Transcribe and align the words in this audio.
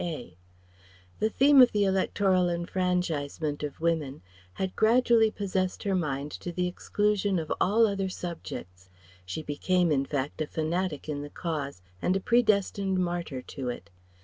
A. 0.03 0.35
The 1.19 1.29
theme 1.29 1.61
of 1.61 1.73
the 1.73 1.83
electoral 1.83 2.49
enfranchisement 2.49 3.61
of 3.61 3.79
Women 3.79 4.23
had 4.53 4.75
gradually 4.75 5.29
possessed 5.29 5.83
her 5.83 5.93
mind 5.93 6.31
to 6.31 6.51
the 6.51 6.65
exclusion 6.65 7.37
of 7.37 7.53
all 7.61 7.85
other 7.85 8.09
subjects; 8.09 8.89
she 9.27 9.43
became 9.43 9.91
in 9.91 10.05
fact 10.07 10.41
a 10.41 10.47
fanatic 10.47 11.07
in 11.07 11.21
the 11.21 11.29
cause 11.29 11.83
and 12.01 12.15
a 12.15 12.19
predestined 12.19 12.97
martyr 12.97 13.43
to 13.43 13.69
it. 13.69 13.91